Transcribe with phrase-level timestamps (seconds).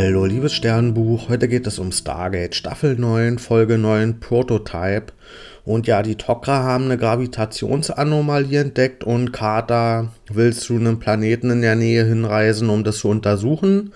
[0.00, 1.28] Hallo, liebes Sternbuch.
[1.28, 5.06] Heute geht es um Stargate Staffel 9, Folge 9, Prototype.
[5.64, 11.62] Und ja, die Tok'ra haben eine Gravitationsanomalie entdeckt und Carter will zu einem Planeten in
[11.62, 13.92] der Nähe hinreisen, um das zu untersuchen.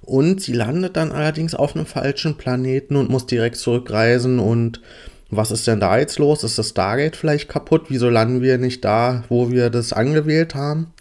[0.00, 4.38] Und sie landet dann allerdings auf einem falschen Planeten und muss direkt zurückreisen.
[4.38, 4.80] Und
[5.28, 6.44] was ist denn da jetzt los?
[6.44, 7.86] Ist das Stargate vielleicht kaputt?
[7.88, 10.94] Wieso landen wir nicht da, wo wir das angewählt haben?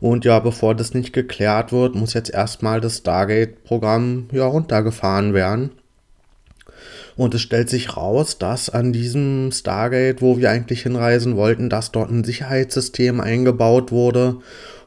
[0.00, 5.70] Und ja, bevor das nicht geklärt wird, muss jetzt erstmal das Stargate-Programm ja runtergefahren werden.
[7.16, 11.90] Und es stellt sich raus, dass an diesem Stargate, wo wir eigentlich hinreisen wollten, dass
[11.90, 14.36] dort ein Sicherheitssystem eingebaut wurde.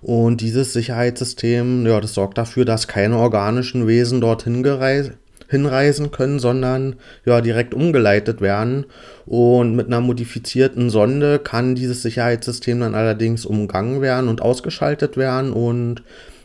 [0.01, 5.13] Und dieses Sicherheitssystem, ja, das sorgt dafür, dass keine organischen Wesen dorthin gereist
[5.49, 6.95] hinreisen können, sondern
[7.25, 8.85] ja direkt umgeleitet werden.
[9.25, 15.51] Und mit einer modifizierten Sonde kann dieses Sicherheitssystem dann allerdings umgangen werden und ausgeschaltet werden.
[15.51, 16.03] Und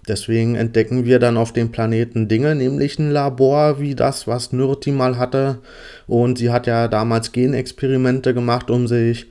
[0.09, 4.91] deswegen entdecken wir dann auf dem Planeten Dinge, nämlich ein Labor wie das, was Nürti
[4.91, 5.59] mal hatte.
[6.07, 9.27] Und sie hat ja damals Genexperimente gemacht, um sich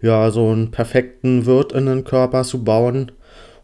[0.00, 3.12] ja so einen perfekten Wirt in den Körper zu bauen.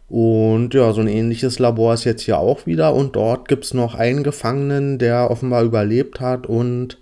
[0.09, 2.93] Und ja, so ein ähnliches Labor ist jetzt hier auch wieder.
[2.95, 6.47] Und dort gibt es noch einen Gefangenen, der offenbar überlebt hat.
[6.47, 6.97] Und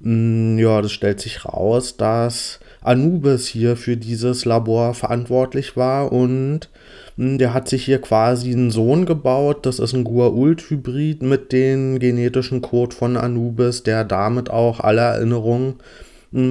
[0.00, 6.12] mh, mm, ja, das stellt sich raus, dass Anubis hier für dieses Labor verantwortlich war.
[6.12, 6.70] Und
[7.16, 11.52] mh, mm, der hat sich hier quasi einen Sohn gebaut, das ist ein Gua'uld-Hybrid mit
[11.52, 15.74] dem genetischen Code von Anubis, der damit auch alle Erinnerungen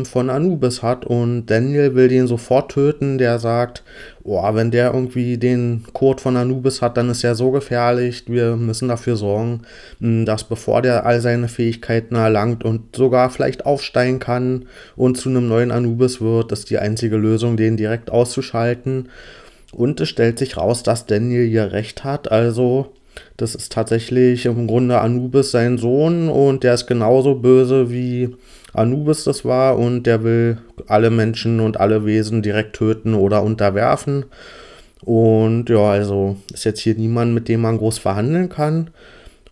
[0.06, 3.18] von Anubis hat und Daniel will den sofort töten.
[3.18, 3.84] Der sagt,
[4.24, 8.24] oh, wenn der irgendwie den Code von Anubis hat, dann ist er so gefährlich.
[8.28, 9.64] Wir müssen dafür sorgen,
[10.00, 15.50] dass bevor der all seine Fähigkeiten erlangt und sogar vielleicht aufsteigen kann und zu einem
[15.50, 19.10] neuen Anubis wird, ist die einzige Lösung, den direkt auszuschalten.
[19.74, 22.32] Und es stellt sich raus, dass Daniel hier recht hat.
[22.32, 22.94] Also
[23.38, 28.36] das ist tatsächlich im Grunde Anubis sein Sohn und der ist genauso böse wie
[28.74, 30.58] Anubis das war und der will
[30.88, 34.26] alle Menschen und alle Wesen direkt töten oder unterwerfen.
[35.02, 38.90] Und ja, also ist jetzt hier niemand, mit dem man groß verhandeln kann.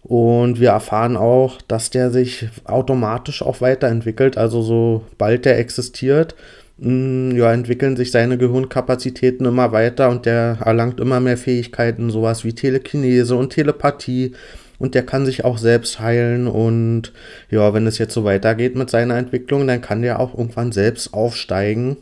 [0.03, 4.37] Und wir erfahren auch, dass der sich automatisch auch weiterentwickelt.
[4.37, 6.35] Also sobald der existiert,
[6.79, 12.43] mm, ja, entwickeln sich seine Gehirnkapazitäten immer weiter und der erlangt immer mehr Fähigkeiten, sowas
[12.43, 14.33] wie Telekinese und Telepathie
[14.81, 16.47] und der kann sich auch selbst heilen.
[16.47, 17.13] Und
[17.51, 21.13] ja, wenn es jetzt so weitergeht mit seiner Entwicklung, dann kann der auch irgendwann selbst
[21.13, 21.97] aufsteigen.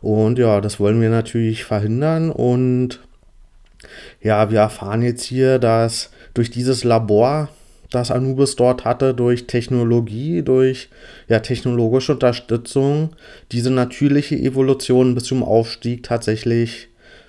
[0.00, 2.32] Und ja, das wollen wir natürlich verhindern.
[2.32, 2.98] Und
[4.20, 7.50] ja, wir erfahren jetzt hier, dass durch dieses Labor,
[7.92, 10.90] das Anubis dort hatte, durch Technologie, durch
[11.28, 13.10] ja, technologische Unterstützung,
[13.52, 16.87] diese natürliche Evolution bis zum Aufstieg tatsächlich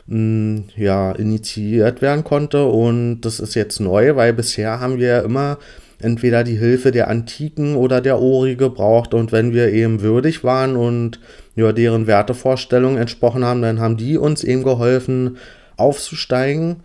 [0.09, 2.66] mh, ja, initiiert werden konnte.
[2.66, 5.58] Und das ist jetzt neu, weil bisher haben wir immer
[6.02, 9.14] entweder die Hilfe der Antiken oder der Ori gebraucht.
[9.14, 11.19] Und wenn wir eben würdig waren und
[11.56, 15.38] ja, deren Wertevorstellungen entsprochen haben, dann haben die uns eben geholfen,
[15.78, 16.78] aufzusteigen.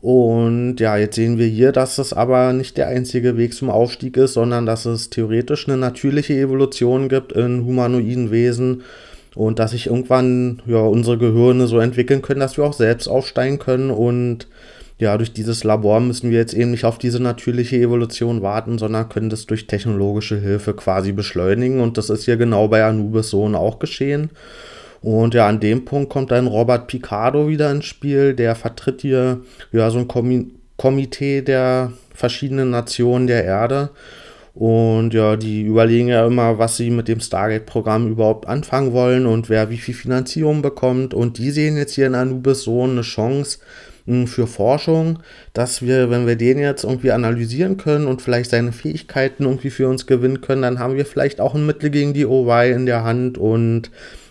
[0.00, 4.16] Und ja, jetzt sehen wir hier, dass es aber nicht der einzige Weg zum Aufstieg
[4.16, 8.82] ist, sondern dass es theoretisch eine natürliche Evolution gibt in humanoiden Wesen
[9.34, 13.58] und dass sich irgendwann ja, unsere Gehirne so entwickeln können, dass wir auch selbst aufsteigen
[13.58, 13.90] können.
[13.90, 14.48] Und
[14.98, 19.08] ja, durch dieses Labor müssen wir jetzt eben nicht auf diese natürliche Evolution warten, sondern
[19.08, 21.80] können das durch technologische Hilfe quasi beschleunigen.
[21.80, 24.30] Und das ist hier genau bei Anubis Sohn auch geschehen.
[25.00, 29.40] Und ja, an dem Punkt kommt dann Robert Picardo wieder ins Spiel, der vertritt hier
[29.72, 30.08] ja so ein
[30.76, 33.90] Komitee der verschiedenen Nationen der Erde
[34.54, 39.48] und ja, die überlegen ja immer, was sie mit dem Stargate-Programm überhaupt anfangen wollen und
[39.48, 41.14] wer wie viel Finanzierung bekommt.
[41.14, 43.58] Und die sehen jetzt hier in Anubis so eine Chance
[44.06, 45.20] hm, für Forschung,
[45.52, 49.88] dass wir, wenn wir den jetzt irgendwie analysieren können und vielleicht seine Fähigkeiten irgendwie für
[49.88, 53.04] uns gewinnen können, dann haben wir vielleicht auch ein Mittel gegen die OY in der
[53.04, 53.38] Hand.
[53.38, 53.90] Und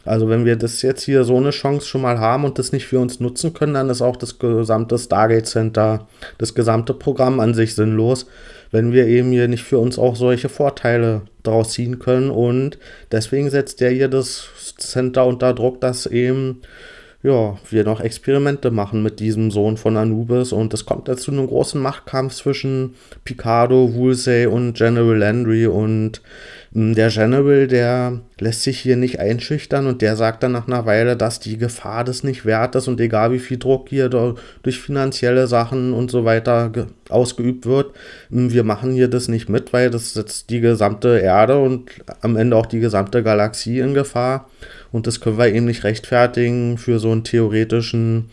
[0.09, 2.87] also wenn wir das jetzt hier so eine Chance schon mal haben und das nicht
[2.87, 6.07] für uns nutzen können, dann ist auch das gesamte Stargate Center,
[6.37, 8.25] das gesamte Programm an sich sinnlos
[8.71, 12.29] wenn wir eben hier nicht für uns auch solche Vorteile daraus ziehen können.
[12.29, 12.77] Und
[13.11, 14.47] deswegen setzt der hier das
[14.77, 16.61] Center unter Druck, dass eben
[17.21, 21.47] ja, wir noch Experimente machen mit diesem Sohn von Anubis und es kommt dazu einem
[21.47, 22.95] großen Machtkampf zwischen
[23.25, 26.21] Picardo, Woolsey und General Landry und
[26.71, 30.85] hm, der General, der lässt sich hier nicht einschüchtern und der sagt dann nach einer
[30.85, 34.79] Weile, dass die Gefahr das nicht wert ist und egal wie viel Druck hier durch
[34.79, 36.71] finanzielle Sachen und so weiter
[37.09, 37.95] ausgeübt wird,
[38.29, 41.89] hm, wir machen hier das nicht mit, weil das setzt die gesamte Erde und
[42.21, 44.47] am Ende auch die gesamte Galaxie in Gefahr
[44.91, 48.29] und das können wir eben nicht rechtfertigen für so einen theoretischen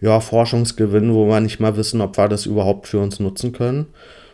[0.00, 3.86] ja, Forschungsgewinn, wo wir nicht mal wissen, ob wir das überhaupt für uns nutzen können.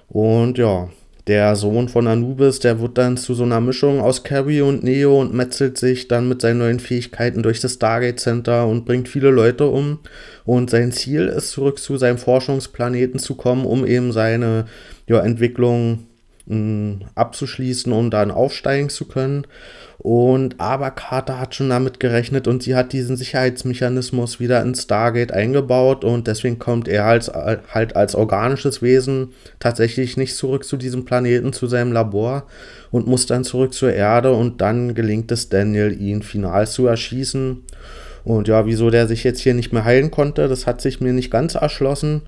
[0.09, 0.89] Und ja,
[1.29, 5.21] der Sohn von Anubis, der wird dann zu so einer Mischung aus Carrie und Neo
[5.21, 9.29] und metzelt sich dann mit seinen neuen Fähigkeiten durch das Stargate Center und bringt viele
[9.29, 9.99] Leute um.
[10.47, 14.65] Und sein Ziel ist, zurück zu seinem Forschungsplaneten zu kommen, um eben seine
[15.07, 16.07] ja, Entwicklung
[17.15, 19.47] abzuschließen und dann aufsteigen zu können.
[19.99, 25.33] Und aber Carter hat schon damit gerechnet und sie hat diesen Sicherheitsmechanismus wieder in Stargate
[25.33, 31.05] eingebaut und deswegen kommt er als, halt als organisches Wesen tatsächlich nicht zurück zu diesem
[31.05, 32.47] Planeten, zu seinem Labor
[32.93, 37.65] und muss dann zurück zur Erde und dann gelingt es Daniel, ihn final zu erschießen.
[38.25, 41.13] Und ja, wieso der sich jetzt hier nicht mehr heilen konnte, das hat sich mir
[41.13, 42.23] nicht ganz erschlossen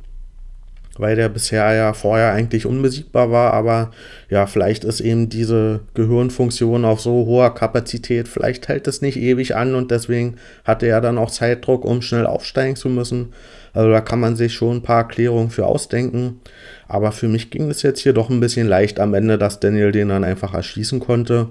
[1.00, 3.90] weil der bisher ja vorher eigentlich unbesiegbar war, aber
[4.28, 9.56] ja, vielleicht ist eben diese Gehirnfunktion auf so hoher Kapazität, vielleicht hält es nicht ewig
[9.56, 13.32] an und deswegen hatte er dann auch Zeitdruck, um schnell aufsteigen zu müssen.
[13.72, 16.40] Also da kann man sich schon ein paar Erklärungen für ausdenken,
[16.88, 19.92] aber für mich ging es jetzt hier doch ein bisschen leicht am Ende, dass Daniel
[19.92, 21.48] den dann einfach erschießen konnte.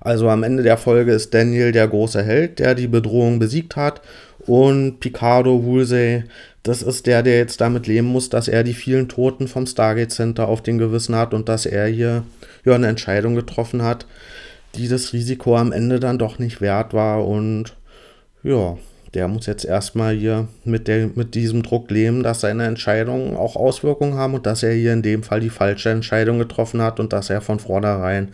[0.00, 4.00] Also am Ende der Folge ist Daniel der große Held, der die Bedrohung besiegt hat
[4.46, 6.24] und Picardo Woolsey
[6.62, 10.12] das ist der, der jetzt damit leben muss, dass er die vielen Toten vom Stargate
[10.12, 12.24] Center auf den Gewissen hat und dass er hier
[12.64, 14.06] ja eine Entscheidung getroffen hat,
[14.74, 17.26] die das Risiko am Ende dann doch nicht wert war.
[17.26, 17.76] Und
[18.42, 18.76] ja,
[19.14, 23.56] der muss jetzt erstmal hier mit, der, mit diesem Druck leben, dass seine Entscheidungen auch
[23.56, 27.14] Auswirkungen haben und dass er hier in dem Fall die falsche Entscheidung getroffen hat und
[27.14, 28.28] dass er von vornherein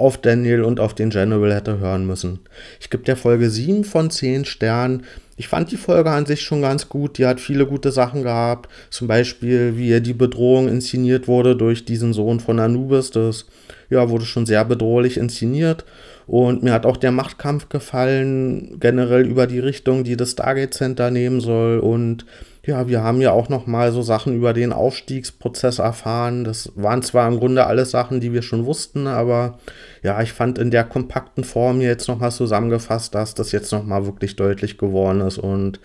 [0.00, 2.40] auf Daniel und auf den General hätte hören müssen.
[2.80, 5.04] Ich gebe der Folge 7 von 10 Sternen.
[5.36, 7.18] Ich fand die Folge an sich schon ganz gut.
[7.18, 8.68] Die hat viele gute Sachen gehabt.
[8.90, 13.10] Zum Beispiel, wie die Bedrohung inszeniert wurde durch diesen Sohn von Anubis.
[13.10, 13.46] Das
[13.88, 15.84] ja, wurde schon sehr bedrohlich inszeniert.
[16.26, 21.10] Und mir hat auch der Machtkampf gefallen, generell über die Richtung, die das Stargate Center
[21.10, 21.78] nehmen soll.
[21.78, 22.26] Und
[22.64, 26.44] ja, wir haben ja auch noch mal so Sachen über den Aufstiegsprozess erfahren.
[26.44, 29.58] Das waren zwar im Grunde alles Sachen, die wir schon wussten, aber
[30.02, 33.84] ja, ich fand in der kompakten Form jetzt noch mal zusammengefasst, dass das jetzt noch
[33.84, 35.80] mal wirklich deutlich geworden ist und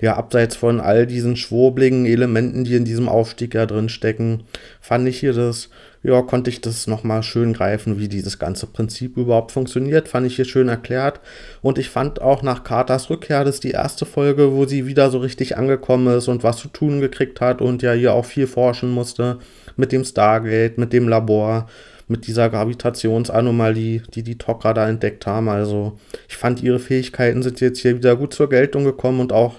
[0.00, 4.44] ja, abseits von all diesen schwurbligen Elementen, die in diesem Aufstieg ja drin stecken,
[4.80, 5.68] fand ich hier das
[6.02, 10.08] ja, konnte ich das nochmal schön greifen, wie dieses ganze Prinzip überhaupt funktioniert.
[10.08, 11.20] Fand ich hier schön erklärt.
[11.60, 15.10] Und ich fand auch nach Carters Rückkehr, das ist die erste Folge, wo sie wieder
[15.10, 18.46] so richtig angekommen ist und was zu tun gekriegt hat und ja hier auch viel
[18.46, 19.38] forschen musste
[19.76, 21.68] mit dem Stargate, mit dem Labor,
[22.08, 25.50] mit dieser Gravitationsanomalie, die die Tok'ra da entdeckt haben.
[25.50, 25.98] Also
[26.28, 29.56] ich fand ihre Fähigkeiten sind jetzt hier wieder gut zur Geltung gekommen und auch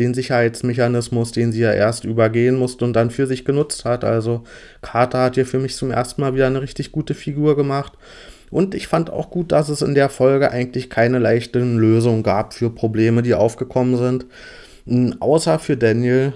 [0.00, 4.02] den Sicherheitsmechanismus, den sie ja erst übergehen musste und dann für sich genutzt hat.
[4.02, 4.42] Also
[4.82, 7.92] Carter hat hier für mich zum ersten Mal wieder eine richtig gute Figur gemacht.
[8.50, 12.52] Und ich fand auch gut, dass es in der Folge eigentlich keine leichten Lösungen gab
[12.52, 14.26] für Probleme, die aufgekommen sind.
[14.86, 16.32] Hm, außer für Daniel.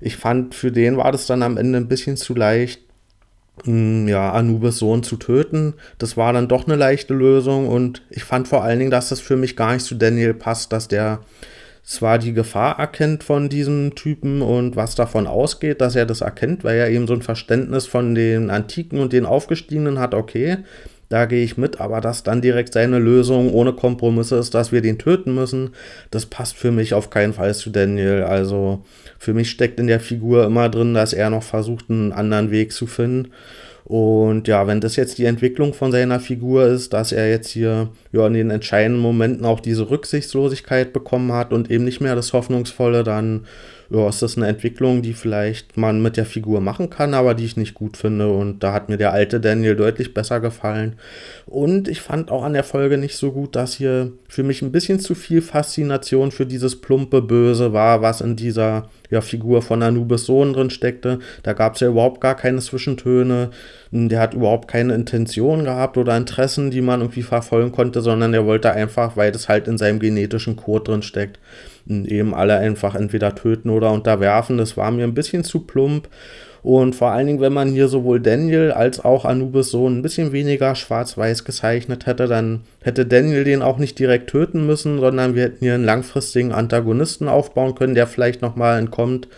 [0.00, 2.80] Ich fand, für den war das dann am Ende ein bisschen zu leicht,
[3.64, 5.74] hm, ja, Anubis Sohn zu töten.
[5.98, 9.20] Das war dann doch eine leichte Lösung und ich fand vor allen Dingen, dass das
[9.20, 11.20] für mich gar nicht zu Daniel passt, dass der
[11.84, 16.64] zwar die Gefahr erkennt von diesem Typen und was davon ausgeht, dass er das erkennt,
[16.64, 20.58] weil er eben so ein Verständnis von den Antiken und den Aufgestiegenen hat, okay,
[21.10, 24.80] da gehe ich mit, aber dass dann direkt seine Lösung ohne Kompromisse ist, dass wir
[24.80, 25.70] den töten müssen,
[26.10, 28.22] das passt für mich auf keinen Fall zu Daniel.
[28.22, 28.82] Also
[29.18, 32.72] für mich steckt in der Figur immer drin, dass er noch versucht, einen anderen Weg
[32.72, 33.32] zu finden.
[33.84, 37.90] Und ja, wenn das jetzt die Entwicklung von seiner Figur ist, dass er jetzt hier
[38.12, 42.32] ja in den entscheidenden Momenten auch diese Rücksichtslosigkeit bekommen hat und eben nicht mehr das
[42.32, 43.44] Hoffnungsvolle, dann
[43.90, 47.44] ja, ist das eine Entwicklung, die vielleicht man mit der Figur machen kann, aber die
[47.44, 48.32] ich nicht gut finde.
[48.32, 50.94] Und da hat mir der alte Daniel deutlich besser gefallen.
[51.46, 54.72] Und ich fand auch an der Folge nicht so gut, dass hier für mich ein
[54.72, 59.82] bisschen zu viel Faszination für dieses plumpe Böse war, was in dieser ja, Figur von
[59.82, 61.18] Anubis Sohn drin steckte.
[61.42, 63.50] Da gab es ja überhaupt gar keine Zwischentöne.
[63.92, 68.46] Der hat überhaupt keine Intention gehabt oder Interessen, die man irgendwie verfolgen konnte, sondern der
[68.46, 71.38] wollte einfach, weil das halt in seinem genetischen Code drin steckt,
[71.86, 74.58] eben alle einfach entweder töten oder unterwerfen.
[74.58, 76.08] Das war mir ein bisschen zu plump.
[76.62, 80.32] Und vor allen Dingen, wenn man hier sowohl Daniel als auch Anubis Sohn ein bisschen
[80.32, 85.42] weniger schwarz-weiß gezeichnet hätte, dann hätte Daniel den auch nicht direkt töten müssen, sondern wir
[85.42, 89.28] hätten hier einen langfristigen Antagonisten aufbauen können, der vielleicht nochmal entkommt.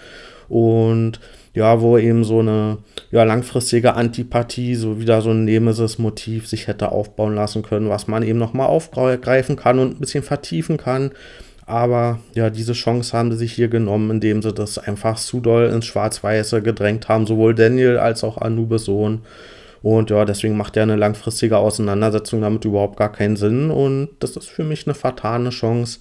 [0.48, 1.18] Und
[1.52, 2.78] ja, wo eben so eine
[3.10, 8.22] ja, langfristige Antipathie, so wieder so ein Nemesis-Motiv sich hätte aufbauen lassen können, was man
[8.22, 11.10] eben nochmal aufgreifen kann und ein bisschen vertiefen kann.
[11.66, 15.66] Aber ja, diese Chance haben sie sich hier genommen, indem sie das einfach zu doll
[15.66, 19.22] ins Schwarz-Weiße gedrängt haben, sowohl Daniel als auch Anubis Sohn.
[19.82, 23.70] Und ja, deswegen macht ja eine langfristige Auseinandersetzung damit überhaupt gar keinen Sinn.
[23.70, 26.00] Und das ist für mich eine fatale Chance,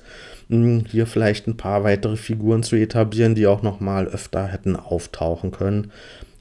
[0.50, 4.76] hm, hier vielleicht ein paar weitere Figuren zu etablieren, die auch noch mal öfter hätten
[4.76, 5.92] auftauchen können.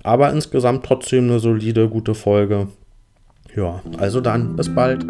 [0.03, 2.69] Aber insgesamt trotzdem eine solide, gute Folge.
[3.57, 5.07] Ja, also dann, bis bald.